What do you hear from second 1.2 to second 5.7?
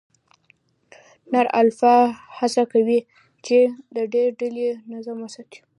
نر الفا هڅه کوي، چې د ډلې نظم وساتي.